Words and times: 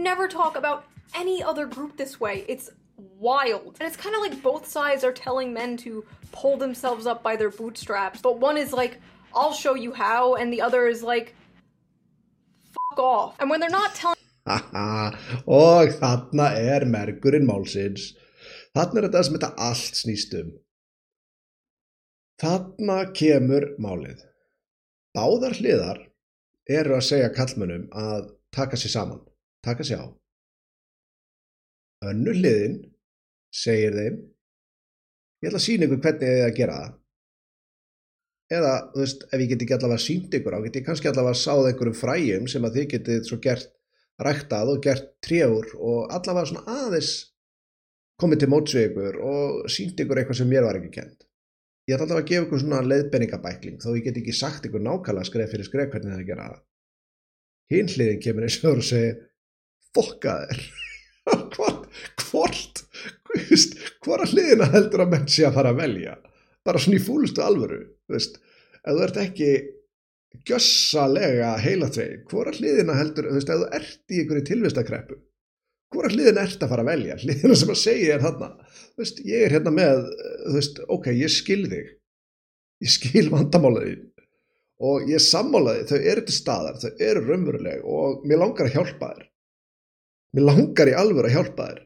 never 0.00 0.28
talk 0.28 0.56
about 0.56 0.84
any 1.14 1.42
other 1.42 1.66
group 1.66 1.96
this 1.96 2.18
way. 2.20 2.44
It's 2.48 2.70
wild. 2.96 3.76
And 3.80 3.86
it's 3.86 3.96
kind 3.96 4.14
of 4.14 4.22
like 4.22 4.42
both 4.42 4.66
sides 4.66 5.04
are 5.04 5.12
telling 5.12 5.52
men 5.52 5.76
to 5.78 6.04
pull 6.32 6.56
themselves 6.56 7.06
up 7.06 7.22
by 7.22 7.36
their 7.36 7.50
bootstraps, 7.50 8.20
but 8.20 8.38
one 8.38 8.56
is 8.56 8.72
like, 8.72 9.00
I'll 9.34 9.52
show 9.52 9.74
you 9.74 9.92
how, 9.92 10.34
and 10.34 10.52
the 10.52 10.60
other 10.60 10.86
is 10.86 11.02
like, 11.02 11.34
fuck 12.72 12.98
off. 12.98 13.36
And 13.38 13.48
when 13.50 13.60
they're 13.60 13.70
not 13.70 13.94
telling 13.94 14.16
Haha, 14.46 15.12
og 15.46 15.92
þarna 16.00 16.48
er 16.56 16.86
mergurinn 16.88 17.46
málsins. 17.46 18.14
Þarna 18.74 19.02
er 19.02 19.06
þetta 19.06 19.22
sem 19.26 19.36
þetta 19.36 19.50
allt 19.68 20.00
snýst 20.00 20.34
um. 20.40 20.50
Þarna 22.40 22.98
kemur 23.14 23.68
málið. 23.82 24.24
Báðar 25.14 25.58
hliðar 25.58 26.00
eru 26.70 26.96
að 26.96 27.06
segja 27.10 27.32
kallmönnum 27.34 27.88
að 27.92 28.30
taka 28.54 28.78
sér 28.80 28.94
saman, 28.94 29.20
taka 29.64 29.86
sér 29.86 30.04
á. 30.04 30.08
Önnu 32.10 32.32
hliðin 32.32 32.78
segir 33.52 33.96
þeim, 33.96 34.16
ég 35.42 35.50
ætla 35.50 35.60
að 35.60 35.66
sína 35.66 35.86
ykkur 35.86 36.00
hvernig 36.04 36.32
þið 36.32 36.46
að 36.46 36.56
gera 36.56 36.78
það. 36.80 36.96
Eða, 38.50 38.70
þú 38.92 39.02
veist, 39.04 39.26
ef 39.30 39.42
ég 39.42 39.50
get 39.52 39.64
ekki 39.64 39.74
allavega 39.76 40.02
sínt 40.02 40.32
ykkur 40.34 40.56
á, 40.58 40.64
get 40.64 40.78
ég 40.80 40.86
kannski 40.86 41.10
allavega 41.10 41.38
sáð 41.38 41.68
einhverjum 41.70 41.98
fræjum 42.00 42.48
sem 42.50 42.64
að 42.66 42.78
þið 42.78 42.88
getið 42.94 43.28
svo 43.28 43.38
gert 43.44 43.68
ræktað 44.20 44.72
og 44.72 44.80
gert 44.84 45.12
trjáur 45.24 45.68
og 45.78 46.10
allavega 46.10 46.50
svona 46.50 46.78
aðeins 46.80 47.12
komið 48.20 48.42
til 48.42 48.50
mótsvegur 48.52 49.20
og 49.24 49.70
sínt 49.72 50.00
ykkur 50.02 50.20
eitthvað 50.20 50.40
sem 50.40 50.50
mér 50.50 50.66
var 50.66 50.80
ekki 50.80 50.92
kent. 50.98 51.28
Ég 51.88 51.96
ætla 51.96 52.08
allavega 52.08 52.24
að 52.24 52.32
gefa 52.32 52.46
ykkur 52.48 52.62
svona 52.64 52.82
leiðbenningabækling 52.88 53.78
þó 53.82 53.88
ég 53.94 54.04
get 54.08 54.18
ekki 54.20 54.34
sagt 54.36 54.66
ykkur 54.68 54.82
nákvæmlega 54.84 55.30
skref 55.30 55.54
fyrir 55.54 55.68
skref 55.68 55.94
hvernig 55.94 56.12
það 56.12 56.24
að 56.24 56.28
gera 56.32 56.48
það. 56.50 56.60
Hinn 57.70 57.92
hliðin 57.94 58.22
kemur 58.24 58.46
eins 58.48 58.58
og 58.66 58.82
segir 58.84 59.16
fokka 59.96 60.36
þér. 60.44 60.62
hvort, 61.54 61.86
hvort, 62.30 62.84
hvora 64.04 64.28
hliðina 64.30 64.70
heldur 64.72 65.04
að 65.04 65.12
menn 65.14 65.28
sé 65.30 65.46
að 65.48 65.58
fara 65.58 65.74
að 65.74 65.82
velja? 65.84 66.16
Bara 66.66 66.80
svona 66.82 67.00
í 67.00 67.04
fúlustu 67.04 67.42
alvöru, 67.44 67.82
veist, 68.10 68.40
ef 68.80 68.96
þú 68.96 69.04
ert 69.06 69.20
ekki 69.22 69.50
gjössalega 70.46 71.54
heilatreyð, 71.60 72.20
hvora 72.30 72.52
hliðina 72.54 72.96
heldur, 72.98 73.30
veist, 73.34 73.50
ef 73.50 73.62
þú 73.62 73.70
ert 73.80 74.14
í 74.14 74.20
einhverju 74.22 74.44
tilvistakreppu, 74.50 75.16
hvora 75.94 76.10
hliðina 76.12 76.44
ert 76.46 76.62
að 76.62 76.74
fara 76.74 76.84
að 76.84 76.92
velja, 76.92 77.16
hliðina 77.22 77.56
sem 77.58 77.72
að 77.74 77.80
segja 77.82 78.16
er 78.16 78.26
þarna, 78.26 78.52
veist, 79.00 79.24
ég 79.26 79.46
er 79.46 79.56
hérna 79.56 79.74
með, 79.74 80.04
veist, 80.54 80.82
ok, 80.86 81.10
ég 81.16 81.34
skil 81.34 81.64
þig, 81.72 81.90
ég 82.84 82.94
skil 82.94 83.26
vandamálaðið 83.32 84.06
og 84.80 85.10
ég 85.10 85.20
sammálaði, 85.20 85.88
þau 85.90 85.98
eru 85.98 86.22
til 86.24 86.36
staðar, 86.36 86.78
þau 86.80 87.02
eru 87.04 87.24
raunveruleg 87.26 87.82
og 87.84 88.22
mér 88.28 88.40
langar 88.40 88.70
að 88.70 88.78
hjálpa 88.78 89.10
þér, 89.16 89.26
mér 90.36 90.44
langar 90.46 90.90
í 90.90 90.94
alvöru 90.96 91.28
að 91.30 91.34
hjálpa 91.38 91.66
þér, 91.70 91.80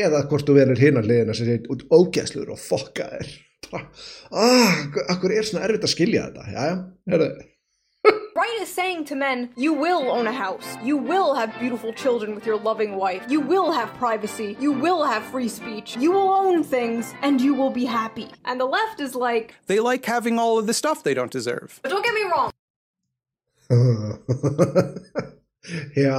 eða 0.00 0.24
hvort 0.30 0.46
þú 0.48 0.56
verður 0.58 0.82
hinnar 0.84 1.06
hliðina 1.06 1.34
sem 1.36 1.46
segir 1.48 1.70
út 1.74 1.86
ógæslur 1.90 2.52
og 2.54 2.60
fokka 2.62 3.08
þér 3.14 3.30
ah, 4.32 4.76
akkur 5.12 5.30
er 5.34 5.44
svona 5.46 5.66
erfitt 5.66 5.84
að 5.86 5.92
skilja 5.94 6.26
þetta 6.28 6.44
já, 6.54 6.66
herru 7.12 7.30
Right 8.40 8.62
is 8.62 8.72
saying 8.72 9.04
to 9.06 9.14
men, 9.14 9.50
you 9.56 9.74
will 9.74 10.10
own 10.10 10.26
a 10.26 10.32
house. 10.32 10.64
You 10.82 10.96
will 10.96 11.34
have 11.34 11.52
beautiful 11.60 11.92
children 11.92 12.34
with 12.34 12.46
your 12.46 12.56
loving 12.56 12.96
wife. 12.96 13.22
You 13.28 13.40
will 13.40 13.70
have 13.72 13.92
privacy. 13.98 14.56
You 14.58 14.72
will 14.72 15.04
have 15.04 15.22
free 15.24 15.48
speech. 15.48 15.96
You 15.98 16.12
will 16.12 16.30
own 16.30 16.64
things 16.64 17.12
and 17.20 17.38
you 17.40 17.52
will 17.52 17.68
be 17.70 17.84
happy. 17.84 18.28
And 18.46 18.58
the 18.58 18.64
left 18.64 19.00
is 19.00 19.14
like, 19.14 19.54
They 19.66 19.80
like 19.80 20.06
having 20.06 20.38
all 20.38 20.58
of 20.58 20.66
the 20.66 20.72
stuff 20.72 21.02
they 21.02 21.12
don't 21.12 21.30
deserve. 21.30 21.78
but 21.82 21.90
don't 21.90 22.02
get 22.04 22.14
me 22.14 22.22
wrong, 22.30 22.50
já 25.94 26.18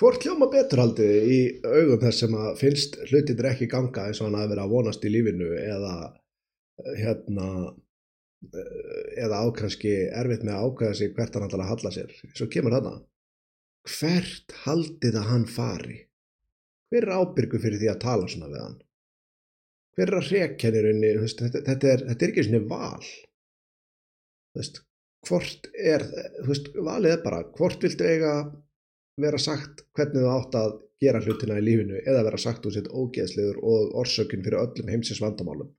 hvort 0.00 0.24
hljóma 0.24 0.48
betur 0.52 0.80
haldið 0.80 1.28
í 1.28 1.38
augum 1.66 2.00
þess 2.00 2.24
sem 2.24 2.34
að 2.40 2.50
finnst 2.62 2.98
hlutir 3.10 3.48
ekki 3.50 3.68
ganga 3.70 4.08
eins 4.08 4.22
og 4.22 4.30
hann 4.30 4.40
að 4.40 4.52
vera 4.54 4.64
að 4.64 4.74
vonast 4.74 5.04
í 5.04 5.12
lífinu 5.12 5.50
eða 5.60 5.94
hérna 6.96 7.48
eða 9.20 9.40
ákvæmski 9.44 9.94
erfitt 10.16 10.44
með 10.46 10.56
að 10.56 10.66
ákvæða 10.68 10.98
sig 10.98 11.10
hvert 11.16 11.34
hann 11.36 11.46
ætlar 11.46 11.64
að 11.66 11.72
halla 11.74 11.92
sér? 11.92 12.14
Svo 12.32 12.46
kemur 12.52 12.76
þarna. 12.76 12.94
Hvert 13.90 14.54
haldið 14.64 15.18
að 15.20 15.28
hann 15.28 15.48
fari? 15.48 15.98
Hver 16.90 17.06
er 17.06 17.20
ábyrgu 17.20 17.60
fyrir 17.62 17.80
því 17.82 17.90
að 17.92 18.00
tala 18.04 18.30
svona 18.30 18.48
við 18.50 18.62
hann? 18.64 18.78
Hver 19.96 20.08
er 20.08 20.16
að 20.16 20.30
hrekkennirunni 20.30 21.10
þetta, 21.20 21.60
þetta, 21.66 21.92
er, 21.92 22.06
þetta 22.08 22.24
er 22.26 22.32
ekki 22.32 22.46
svona 22.46 22.62
val. 22.70 23.10
Veist 24.56 24.82
hvort 25.28 25.68
er, 25.76 26.06
veist, 26.46 26.70
valið 26.80 27.12
er 27.12 27.22
bara 27.24 27.42
hvort 27.58 27.82
viltu 27.84 28.06
eiga 28.08 28.32
vera 29.18 29.38
sagt 29.38 29.84
hvernig 29.96 30.22
þú 30.22 30.30
átt 30.36 30.56
að 30.60 30.78
gera 31.00 31.20
hlutina 31.24 31.58
í 31.58 31.64
lífinu 31.64 32.00
eða 32.04 32.24
vera 32.28 32.40
sagt 32.40 32.66
úr 32.68 32.76
sitt 32.76 32.88
ógeðsliður 32.88 33.60
og 33.62 33.94
orsökun 34.02 34.44
fyrir 34.44 34.62
öllum 34.62 34.90
heimsins 34.92 35.22
vandamálum 35.24 35.70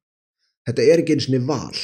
þetta 0.67 0.87
er 0.87 1.03
ekki 1.03 1.17
eins 1.17 1.29
og 1.29 1.45
val 1.49 1.83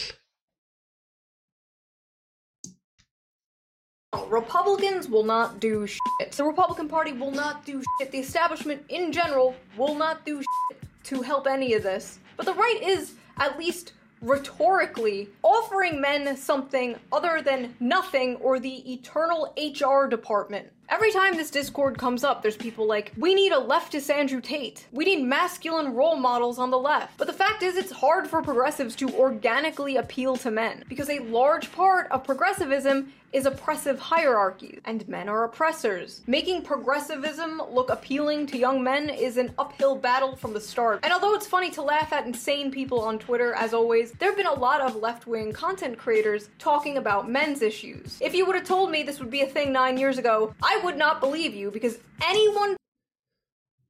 Republicans 4.29 5.07
will 5.07 5.23
not 5.23 5.59
do 5.59 5.87
shit. 5.87 6.31
The 6.31 6.43
Republican 6.43 6.87
Party 6.87 7.13
will 7.13 7.31
not 7.31 7.65
do 7.65 7.81
shit. 7.99 8.11
The 8.11 8.19
establishment 8.19 8.83
in 8.89 9.11
general 9.11 9.55
will 9.77 9.95
not 9.95 10.25
do 10.25 10.41
shit 10.41 10.81
to 11.05 11.21
help 11.21 11.47
any 11.47 11.73
of 11.73 11.83
this. 11.83 12.19
But 12.35 12.45
the 12.45 12.53
right 12.53 12.81
is, 12.81 13.13
at 13.37 13.57
least 13.57 13.93
rhetorically, 14.21 15.29
offering 15.43 16.01
men 16.01 16.35
something 16.35 16.95
other 17.11 17.41
than 17.41 17.75
nothing 17.79 18.35
or 18.37 18.59
the 18.59 18.93
eternal 18.93 19.53
HR 19.57 20.07
department. 20.07 20.67
Every 20.89 21.11
time 21.11 21.35
this 21.35 21.51
Discord 21.51 21.97
comes 21.97 22.23
up, 22.23 22.41
there's 22.41 22.55
people 22.55 22.87
like, 22.87 23.11
we 23.17 23.35
need 23.35 23.51
a 23.51 23.57
leftist 23.59 24.09
Andrew 24.09 24.39
Tate. 24.39 24.87
We 24.93 25.03
need 25.03 25.21
masculine 25.21 25.93
role 25.93 26.15
models 26.15 26.57
on 26.57 26.71
the 26.71 26.77
left. 26.77 27.17
But 27.17 27.27
the 27.27 27.33
fact 27.33 27.61
is, 27.61 27.75
it's 27.75 27.91
hard 27.91 28.25
for 28.25 28.41
progressives 28.41 28.95
to 28.97 29.09
organically 29.15 29.97
appeal 29.97 30.37
to 30.37 30.49
men 30.49 30.85
because 30.87 31.09
a 31.09 31.19
large 31.19 31.73
part 31.73 32.09
of 32.09 32.23
progressivism 32.23 33.11
is 33.33 33.45
oppressive 33.45 33.99
hierarchies, 33.99 34.79
and 34.85 35.07
men 35.07 35.27
are 35.27 35.43
oppressors. 35.43 36.21
Making 36.27 36.61
progressivism 36.61 37.61
look 37.69 37.89
appealing 37.89 38.47
to 38.47 38.57
young 38.57 38.81
men 38.81 39.09
is 39.09 39.35
an 39.35 39.53
uphill 39.59 39.95
battle 39.95 40.35
from 40.35 40.53
the 40.53 40.61
start. 40.61 41.01
And 41.03 41.11
although 41.11 41.33
it's 41.33 41.45
funny 41.45 41.69
to 41.71 41.81
laugh 41.81 42.13
at 42.13 42.25
insane 42.25 42.71
people 42.71 43.01
on 43.01 43.19
Twitter, 43.19 43.53
as 43.53 43.73
always, 43.73 44.13
there 44.13 44.29
have 44.29 44.37
been 44.37 44.47
a 44.47 44.53
lot 44.53 44.79
of 44.79 44.95
left 44.95 45.27
wing 45.27 45.51
content 45.51 45.97
creators 45.97 46.49
talking 46.57 46.97
about 46.97 47.29
men's 47.29 47.61
issues. 47.61 48.17
If 48.21 48.33
you 48.33 48.45
would 48.45 48.55
have 48.55 48.65
told 48.65 48.91
me 48.91 49.03
this 49.03 49.19
would 49.19 49.29
be 49.29 49.41
a 49.41 49.45
thing 49.45 49.73
nine 49.73 49.97
years 49.97 50.17
ago, 50.17 50.55
I 50.63 50.76
would 50.83 50.97
not 50.97 51.21
believe 51.21 51.55
you 51.55 51.71
because 51.71 51.99
anyone 52.21 52.75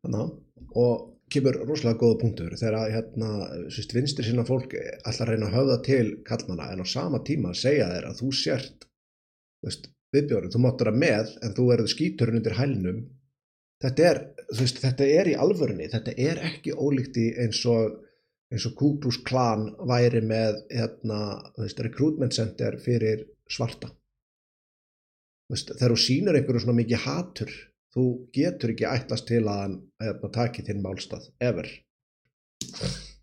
Þannig, 0.06 0.34
og 0.78 1.06
kemur 1.34 1.58
rosalega 1.68 2.00
góða 2.00 2.20
punktur 2.22 2.56
þegar 2.56 2.78
að 2.80 2.94
hérna, 2.96 3.30
sérst, 3.74 3.94
vinstri 3.96 4.26
sinna 4.28 4.46
fólk 4.48 4.76
ætla 4.78 5.26
að 5.26 5.32
reyna 5.32 5.50
að 5.50 5.58
höfða 5.58 5.78
til 5.88 6.08
kallmanna 6.28 6.70
en 6.72 6.84
á 6.84 6.88
sama 6.88 7.20
tíma 7.28 7.54
segja 7.58 7.90
þeir 7.92 8.08
að 8.12 8.22
þú 8.22 8.32
sért 8.40 8.88
veist, 9.66 9.90
viðbjörn, 10.16 10.52
þú 10.54 10.64
máttur 10.64 10.92
að 10.92 11.00
með 11.04 11.34
en 11.44 11.56
þú 11.58 11.68
erðu 11.76 11.92
skíturinn 11.92 12.40
undir 12.40 12.56
hælnum. 12.56 13.00
Þetta 13.84 14.06
er, 14.10 14.20
veist, 14.58 14.80
þetta 14.82 15.08
er 15.20 15.32
í 15.34 15.38
alvörunni 15.38 15.90
þetta 15.92 16.16
er 16.30 16.44
ekki 16.48 16.78
ólíkt 16.78 17.20
í 17.20 17.28
eins 17.44 17.64
og 17.70 18.00
eins 18.48 18.64
og 18.70 18.78
Kúbrús 18.80 19.20
klan 19.28 19.74
væri 19.90 20.22
með 20.24 20.62
hérna, 20.72 21.20
veist, 21.60 21.82
recruitment 21.84 22.38
center 22.38 22.80
fyrir 22.80 23.28
svarta 23.52 23.92
þegar 25.52 25.94
þú 25.94 26.00
sýnur 26.04 26.38
einhverju 26.38 26.64
svona 26.64 26.80
mikið 26.82 27.04
hatur 27.06 27.52
þú 27.96 28.06
getur 28.36 28.74
ekki 28.74 28.88
ætlast 28.90 29.28
til 29.30 29.44
að 29.46 29.62
hann 29.64 29.78
hérna, 30.04 30.32
taki 30.34 30.66
þinn 30.68 30.84
málstað, 30.84 31.30
ever 31.40 31.70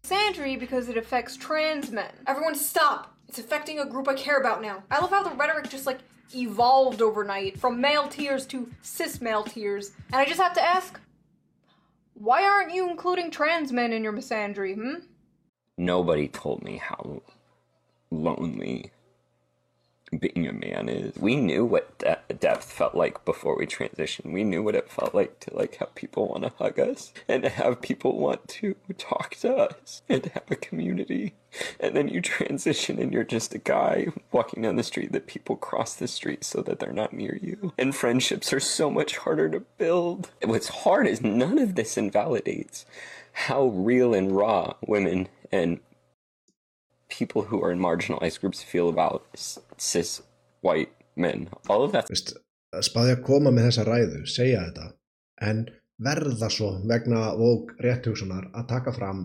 Sandry 0.04 0.56
because 0.60 0.90
it 0.90 0.98
affects 0.98 1.36
trans 1.36 1.90
men. 1.90 2.12
Everyone 2.26 2.54
stop! 2.54 3.14
It's 3.28 3.38
affecting 3.38 3.78
a 3.78 3.86
group 3.86 4.06
I 4.06 4.14
care 4.14 4.36
about 4.38 4.60
now. 4.60 4.82
I 4.90 5.00
love 5.00 5.10
how 5.10 5.22
the 5.22 5.34
rhetoric 5.34 5.70
just 5.70 5.86
like 5.86 6.00
evolved 6.34 7.00
overnight 7.00 7.58
from 7.58 7.80
male 7.80 8.06
tears 8.06 8.46
to 8.48 8.68
cis 8.82 9.20
male 9.22 9.44
tears. 9.44 9.92
And 10.12 10.16
I 10.16 10.26
just 10.26 10.40
have 10.40 10.52
to 10.54 10.62
ask 10.62 11.00
why 12.14 12.44
aren't 12.44 12.74
you 12.74 12.88
including 12.90 13.30
trans 13.30 13.72
men 13.72 13.92
in 13.92 14.04
your 14.04 14.12
misandry, 14.12 14.74
hmm? 14.74 15.06
Nobody 15.76 16.28
told 16.28 16.62
me 16.62 16.76
how 16.76 17.22
lonely 18.10 18.92
being 20.18 20.46
a 20.46 20.52
man 20.52 20.88
is. 20.88 21.16
We 21.16 21.36
knew 21.36 21.64
what 21.64 21.98
de- 21.98 22.18
depth 22.34 22.70
felt 22.70 22.94
like 22.94 23.24
before 23.24 23.56
we 23.56 23.66
transitioned. 23.66 24.32
We 24.32 24.44
knew 24.44 24.62
what 24.62 24.74
it 24.74 24.90
felt 24.90 25.14
like 25.14 25.40
to 25.40 25.56
like 25.56 25.76
have 25.76 25.94
people 25.94 26.28
want 26.28 26.44
to 26.44 26.52
hug 26.58 26.78
us 26.78 27.12
and 27.28 27.42
to 27.42 27.48
have 27.48 27.80
people 27.80 28.18
want 28.18 28.48
to 28.48 28.74
talk 28.98 29.36
to 29.36 29.54
us 29.54 30.02
and 30.08 30.22
to 30.22 30.30
have 30.30 30.50
a 30.50 30.56
community. 30.56 31.34
And 31.78 31.96
then 31.96 32.08
you 32.08 32.20
transition 32.20 32.98
and 32.98 33.12
you're 33.12 33.24
just 33.24 33.54
a 33.54 33.58
guy 33.58 34.08
walking 34.32 34.62
down 34.62 34.76
the 34.76 34.82
street 34.82 35.12
that 35.12 35.26
people 35.26 35.56
cross 35.56 35.94
the 35.94 36.08
street 36.08 36.44
so 36.44 36.62
that 36.62 36.80
they're 36.80 36.92
not 36.92 37.12
near 37.12 37.38
you. 37.40 37.72
And 37.78 37.94
friendships 37.94 38.52
are 38.52 38.60
so 38.60 38.90
much 38.90 39.18
harder 39.18 39.48
to 39.50 39.60
build. 39.78 40.30
What's 40.42 40.68
hard 40.68 41.06
is 41.06 41.22
none 41.22 41.58
of 41.58 41.74
this 41.74 41.96
invalidates 41.96 42.84
how 43.34 43.66
real 43.66 44.14
and 44.14 44.36
raw 44.36 44.74
women 44.86 45.28
and 45.50 45.80
people 47.18 47.42
who 47.42 47.62
are 47.62 47.72
in 47.72 47.80
marginalized 47.80 48.40
groups 48.40 48.62
feel 48.62 48.88
about 48.88 49.26
cis 49.76 50.22
white 50.62 50.92
men. 51.16 51.48
All 51.68 51.84
of 51.84 51.92
that 51.92 52.10
Veist, 52.10 52.34
spáði 52.82 53.14
að 53.14 53.24
koma 53.28 53.52
með 53.54 53.68
þessa 53.70 53.86
ræðu, 53.88 54.20
segja 54.30 54.64
þetta, 54.66 54.90
en 55.48 55.64
verða 56.04 56.50
svo 56.50 56.72
vegna 56.90 57.30
vók 57.38 57.74
rétthugsunar 57.84 58.50
að 58.52 58.68
taka 58.72 58.94
fram 58.96 59.24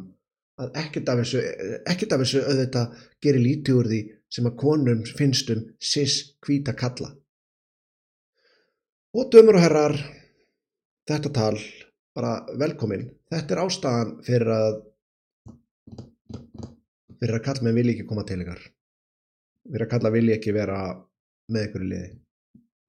að 0.60 0.76
ekkert 0.82 1.10
af 1.10 1.22
þessu, 1.22 1.42
ekkert 1.88 2.14
af 2.14 2.24
þessu 2.24 2.44
auðvitað 2.44 3.04
gerir 3.24 3.46
lítið 3.46 3.80
úr 3.80 3.90
því 3.90 4.02
sem 4.30 4.50
að 4.50 4.58
konum 4.60 5.04
finnst 5.08 5.50
um 5.54 5.64
cis 5.82 6.20
hvíta 6.46 6.76
kalla. 6.78 7.14
Og 9.18 9.32
dömur 9.34 9.58
og 9.58 9.64
herrar, 9.64 9.96
þetta 11.10 11.32
tal, 11.34 11.56
bara 12.14 12.36
velkomin. 12.60 13.08
Þetta 13.32 13.56
er 13.56 13.62
ástæðan 13.64 14.12
fyrir 14.28 14.52
að 14.54 14.76
fyrir 17.20 17.38
að 17.40 17.46
kalla 17.46 17.68
með 17.68 17.80
vilji 17.80 17.96
ekki 17.98 18.08
koma 18.10 18.26
til 18.28 18.42
ykkar. 18.44 18.62
Fyrir 19.70 19.86
að 19.86 19.92
kalla 19.94 20.12
vilji 20.16 20.36
ekki 20.36 20.56
vera 20.56 20.80
með 21.52 21.68
ykkur 21.68 21.86
í 21.86 21.90
liði. 21.94 22.12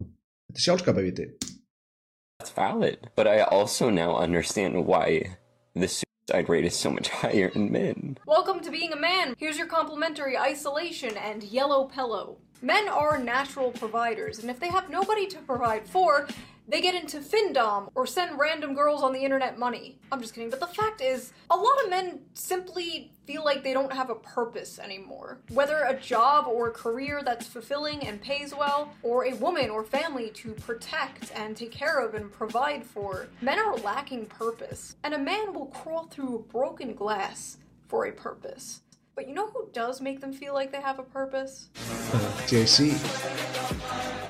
Þetta 0.00 0.58
er 0.58 0.66
sjálfskapavíti. 0.66 1.26
That's 2.38 2.54
valid. 2.56 3.10
But 3.16 3.26
I 3.26 3.42
also 3.42 3.90
now 3.90 4.16
understand 4.16 4.86
why 4.86 5.36
the 5.74 5.88
suicide 5.88 6.48
rate 6.48 6.64
is 6.64 6.74
so 6.74 6.90
much 6.90 7.08
higher 7.22 7.50
in 7.54 7.70
men. 7.70 8.18
Welcome 8.26 8.60
to 8.60 8.70
being 8.70 8.92
a 8.92 8.96
man. 8.96 9.34
Here's 9.38 9.58
your 9.58 9.66
complimentary 9.66 10.38
isolation 10.38 11.16
and 11.16 11.42
yellow 11.42 11.84
pillow. 11.84 12.38
Men 12.62 12.88
are 12.88 13.18
natural 13.18 13.70
providers, 13.72 14.40
and 14.40 14.50
if 14.50 14.60
they 14.60 14.68
have 14.68 14.90
nobody 14.90 15.26
to 15.28 15.38
provide 15.38 15.86
for, 15.86 16.28
they 16.70 16.80
get 16.80 16.94
into 16.94 17.18
findom 17.18 17.90
or 17.94 18.06
send 18.06 18.38
random 18.38 18.74
girls 18.74 19.02
on 19.02 19.12
the 19.12 19.20
internet 19.20 19.58
money. 19.58 19.98
I'm 20.12 20.20
just 20.20 20.34
kidding, 20.34 20.50
but 20.50 20.60
the 20.60 20.66
fact 20.68 21.00
is, 21.00 21.32
a 21.50 21.56
lot 21.56 21.84
of 21.84 21.90
men 21.90 22.20
simply 22.34 23.10
feel 23.26 23.44
like 23.44 23.64
they 23.64 23.72
don't 23.72 23.92
have 23.92 24.08
a 24.08 24.14
purpose 24.14 24.78
anymore. 24.78 25.38
Whether 25.50 25.82
a 25.82 25.98
job 25.98 26.46
or 26.46 26.68
a 26.68 26.72
career 26.72 27.22
that's 27.24 27.46
fulfilling 27.46 28.06
and 28.06 28.20
pays 28.20 28.54
well, 28.54 28.92
or 29.02 29.26
a 29.26 29.34
woman 29.34 29.68
or 29.70 29.82
family 29.82 30.30
to 30.30 30.52
protect 30.52 31.32
and 31.34 31.56
take 31.56 31.72
care 31.72 31.98
of 31.98 32.14
and 32.14 32.30
provide 32.32 32.84
for, 32.84 33.26
men 33.40 33.58
are 33.58 33.76
lacking 33.78 34.26
purpose. 34.26 34.96
And 35.02 35.14
a 35.14 35.18
man 35.18 35.52
will 35.52 35.66
crawl 35.66 36.04
through 36.04 36.46
broken 36.50 36.94
glass 36.94 37.58
for 37.88 38.06
a 38.06 38.12
purpose. 38.12 38.82
But 39.14 39.28
you 39.28 39.34
know 39.34 39.48
who 39.48 39.68
does 39.72 40.00
make 40.00 40.20
them 40.20 40.32
feel 40.32 40.54
like 40.54 40.72
they 40.72 40.80
have 40.80 40.98
a 40.98 41.02
purpose? 41.02 41.68
Uh, 41.76 42.18
JC. 42.46 42.96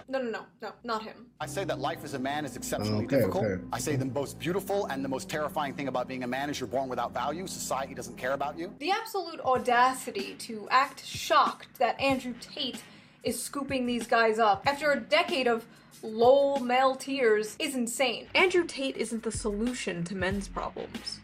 No, 0.09 0.21
no, 0.21 0.31
no, 0.31 0.41
no, 0.61 0.73
not 0.83 1.03
him. 1.05 1.27
I 1.41 1.47
say 1.47 1.65
that 1.65 1.79
life 1.79 2.03
as 2.03 2.15
a 2.15 2.19
man 2.19 2.45
is 2.45 2.57
exceptionally 2.57 3.05
Okay, 3.05 3.19
difficult. 3.19 3.45
okay. 3.45 3.63
I 3.73 3.79
say 3.79 3.95
the 3.95 4.07
most 4.07 4.39
beautiful 4.41 4.87
and 4.87 5.05
the 5.05 5.09
most 5.09 5.29
terrifying 5.29 5.75
thing 5.75 5.87
about 5.89 6.09
being 6.09 6.25
a 6.25 6.27
man 6.27 6.51
is 6.51 6.59
you're 6.59 6.67
born 6.67 6.89
without 6.89 7.13
value. 7.15 7.47
Society 7.47 7.95
doesn't 7.95 8.17
care 8.17 8.33
about 8.33 8.59
you. 8.59 8.75
The 8.81 8.91
absolute 8.91 9.41
audacity 9.41 10.35
to 10.41 10.67
act 10.71 11.05
shocked 11.07 11.79
that 11.79 12.01
Andrew 12.01 12.35
Tate 12.41 12.83
is 13.23 13.41
scooping 13.41 13.87
these 13.87 14.07
guys 14.09 14.39
up 14.41 14.67
after 14.67 14.91
a 14.91 14.99
decade 14.99 15.47
of 15.47 15.65
lol 16.03 16.59
male 16.59 16.97
tears 16.97 17.55
is 17.61 17.77
insane. 17.77 18.27
Andrew 18.35 18.65
Tate 18.65 18.97
isn't 18.97 19.23
the 19.23 19.31
solution 19.31 20.03
to 20.05 20.17
men's 20.17 20.49
problems, 20.49 21.21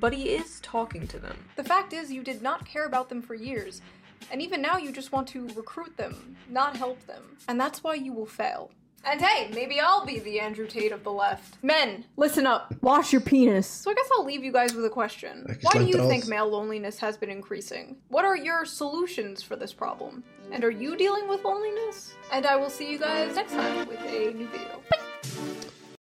but 0.00 0.12
he 0.12 0.30
is 0.30 0.60
talking 0.60 1.06
to 1.08 1.18
them. 1.18 1.36
The 1.56 1.64
fact 1.64 1.92
is, 1.92 2.12
you 2.12 2.22
did 2.22 2.42
not 2.42 2.64
care 2.64 2.86
about 2.86 3.08
them 3.08 3.22
for 3.22 3.34
years, 3.34 3.82
and 4.30 4.40
even 4.42 4.62
now 4.62 4.76
you 4.76 4.92
just 4.92 5.12
want 5.12 5.28
to 5.28 5.48
recruit 5.48 5.96
them, 5.96 6.36
not 6.48 6.76
help 6.76 7.04
them. 7.06 7.36
And 7.48 7.60
that's 7.60 7.82
why 7.82 7.94
you 7.94 8.12
will 8.12 8.26
fail. 8.26 8.70
And 9.04 9.20
hey, 9.20 9.50
maybe 9.54 9.78
I'll 9.78 10.04
be 10.04 10.18
the 10.18 10.40
Andrew 10.40 10.66
Tate 10.66 10.90
of 10.90 11.04
the 11.04 11.12
left. 11.12 11.58
Men, 11.62 12.04
listen 12.16 12.44
up. 12.44 12.74
Wash 12.82 13.12
your 13.12 13.20
penis. 13.20 13.68
So 13.68 13.90
I 13.92 13.94
guess 13.94 14.08
I'll 14.12 14.24
leave 14.24 14.42
you 14.42 14.50
guys 14.50 14.74
with 14.74 14.84
a 14.84 14.90
question. 14.90 15.46
Why 15.62 15.78
do 15.78 15.84
you 15.86 16.08
think 16.08 16.26
male 16.26 16.48
loneliness 16.48 16.98
has 16.98 17.16
been 17.16 17.30
increasing? 17.30 17.98
What 18.08 18.24
are 18.24 18.36
your 18.36 18.64
solutions 18.64 19.44
for 19.44 19.54
this 19.54 19.72
problem? 19.72 20.24
And 20.50 20.64
are 20.64 20.72
you 20.72 20.96
dealing 20.96 21.28
with 21.28 21.44
loneliness? 21.44 22.14
And 22.32 22.46
I 22.46 22.56
will 22.56 22.70
see 22.70 22.90
you 22.90 22.98
guys 22.98 23.36
next 23.36 23.52
time 23.52 23.86
with 23.86 24.00
a 24.00 24.32
new 24.34 24.48
video. 24.48 24.82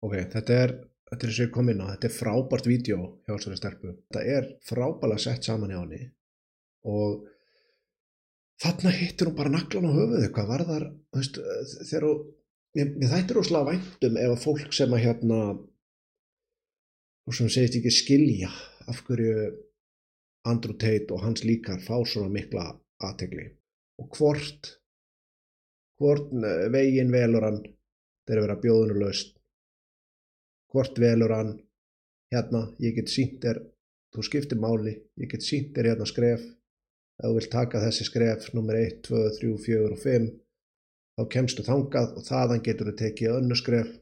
Ok, 0.02 0.18
þetta 0.30 0.54
er, 0.54 0.74
þetta 1.16 1.26
er 1.26 1.32
eins 1.32 1.40
og 1.40 1.46
ég 1.46 1.54
kom 1.56 1.72
inn 1.72 1.82
á, 1.82 1.92
þetta 1.94 2.10
er 2.10 2.16
frábært 2.16 2.68
vídeo 2.68 3.00
hjá 3.24 3.32
þessari 3.32 3.60
stelpu. 3.60 3.94
Þetta 4.12 4.24
er 4.36 4.50
frábælega 4.68 5.24
sett 5.24 5.48
saman 5.48 5.72
hjá 5.72 5.80
henni 5.80 6.02
og 6.86 7.24
þarna 8.62 8.92
hittir 8.94 9.30
hún 9.30 9.38
bara 9.38 9.54
naglan 9.54 9.88
á 9.90 9.92
höfuðu, 9.96 10.32
hvað 10.36 10.50
var 10.52 10.64
þar, 10.70 10.88
veist, 11.16 11.40
þegar 11.90 12.08
hún, 12.10 12.26
mér, 12.78 12.92
mér 13.00 13.14
þættir 13.16 13.40
óslega 13.42 13.70
væntum 13.72 14.20
ef 14.22 14.34
að 14.36 14.44
fólk 14.44 14.76
sem 14.78 14.96
að 14.96 15.04
hérna, 15.06 15.40
og 17.26 17.38
sem 17.38 17.52
segist 17.52 17.80
ekki 17.80 17.94
skilja 17.94 18.52
af 18.92 19.02
hverju 19.08 19.48
Andrew 20.46 20.78
Tate 20.78 21.10
og 21.16 21.24
hans 21.26 21.42
líkar 21.42 21.82
fá 21.82 21.96
svona 22.06 22.30
mikla 22.30 22.68
aðtegli 23.02 23.48
og 24.02 24.12
hvort, 24.14 24.76
hvort 25.98 26.30
eh, 26.38 26.68
veginn 26.74 27.14
velur 27.14 27.48
hann 27.48 27.64
þegar 28.28 28.44
vera 28.46 28.60
bjóðinu 28.62 29.00
laust 29.02 29.35
hvort 30.76 31.00
velur 31.00 31.32
hann 31.32 31.54
hérna, 32.34 32.66
ég 32.84 32.98
get 32.98 33.12
sínt 33.12 33.40
þér 33.44 33.62
þú 34.16 34.24
skiptir 34.28 34.60
máli, 34.60 34.96
ég 35.20 35.32
get 35.32 35.44
sínt 35.44 35.76
þér 35.76 35.94
hérna 35.94 36.08
skref. 36.10 36.44
Ef 37.16 37.30
þú 37.30 37.36
vilt 37.38 37.52
taka 37.52 37.84
þessi 37.84 38.08
skref 38.10 38.50
nummer 38.56 38.76
1, 38.80 38.98
2, 39.08 39.22
3, 39.38 39.52
4 39.68 39.94
og 39.94 40.02
5 40.04 40.26
þá 41.16 41.24
kemstu 41.32 41.64
þangað 41.64 42.18
og 42.20 42.26
þaðan 42.28 42.66
getur 42.66 42.92
þú 42.92 42.96
tekið 43.02 43.38
önnu 43.38 43.60
skref. 43.60 43.94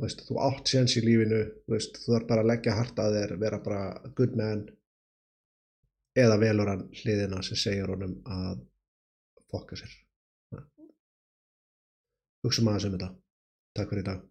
Veist, 0.00 0.24
þú 0.26 0.40
átt 0.42 0.72
séns 0.72 0.96
í 0.98 1.04
lífinu 1.04 1.40
veist, 1.70 2.00
þú 2.02 2.16
þarf 2.16 2.28
bara 2.32 2.44
að 2.44 2.50
leggja 2.50 2.76
hart 2.78 3.02
að 3.02 3.18
þér 3.18 3.36
vera 3.44 3.62
bara 3.62 3.82
a 4.00 4.12
good 4.18 4.34
man. 4.40 4.64
Eða 6.18 6.40
velur 6.42 6.72
hann 6.72 6.88
hliðina 7.02 7.44
sem 7.46 7.60
segir 7.60 7.92
honum 7.92 8.16
að 8.26 8.64
fokka 9.52 9.78
sér. 9.78 9.94
Hugsa 12.42 12.66
maður 12.66 12.86
sem 12.86 12.98
þetta. 12.98 13.14
Takk 13.76 13.92
fyrir 13.92 14.06
í 14.06 14.10
dag 14.10 14.30